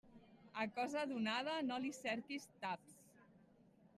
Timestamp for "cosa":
0.77-1.03